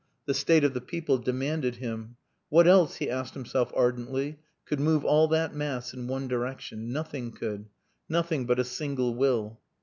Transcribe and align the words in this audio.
The 0.25 0.33
state 0.33 0.63
of 0.63 0.73
the 0.73 0.81
people 0.81 1.19
demanded 1.19 1.75
him, 1.75 2.15
"What 2.49 2.65
else?" 2.65 2.95
he 2.95 3.07
asked 3.07 3.35
himself 3.35 3.71
ardently, 3.75 4.39
"could 4.65 4.79
move 4.79 5.05
all 5.05 5.27
that 5.27 5.53
mass 5.53 5.93
in 5.93 6.07
one 6.07 6.27
direction? 6.27 6.91
Nothing 6.91 7.31
could. 7.31 7.67
Nothing 8.09 8.47
but 8.47 8.57
a 8.57 8.63
single 8.63 9.13
will." 9.13 9.59